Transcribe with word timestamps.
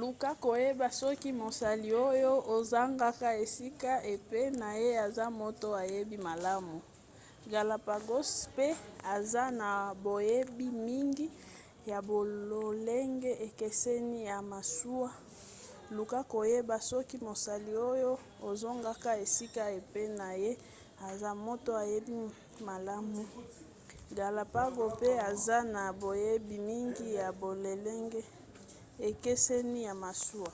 luka 0.00 0.30
koyeba 0.44 0.86
soki 1.00 1.30
mosali 1.40 1.90
oyo 2.10 2.32
ozokanga 2.54 3.30
esika 3.44 3.92
epai 4.12 4.46
na 4.62 4.70
ye 4.82 4.90
aza 5.06 5.26
moto 5.40 5.68
ayebi 5.82 6.16
malamu 6.28 6.76
galapagos 7.52 8.30
mpe 8.54 8.68
aza 9.16 9.44
na 9.60 9.68
boyebi 10.04 10.66
mingi 10.88 11.26
ya 11.90 11.98
bololenge 12.08 13.32
ekeseni 13.46 14.18
ya 14.30 14.38
masuwa.luka 14.52 16.18
koyeba 16.32 16.76
soki 16.90 17.16
mosali 17.26 17.72
oyo 17.92 18.12
ozokanga 18.48 19.12
esika 19.24 19.62
epai 19.78 20.06
na 20.20 20.28
ye 20.42 20.52
aza 21.08 21.30
moto 21.46 21.70
ayebi 21.82 22.14
malamu 22.68 23.22
galapagos 24.18 24.90
mpe 24.98 25.10
aza 25.30 25.56
na 25.74 25.82
boyebi 26.02 26.56
mingi 26.70 27.06
ya 27.20 27.28
bololenge 27.40 28.22
ekeseni 29.10 29.78
ya 29.88 29.94
masuwa 30.02 30.52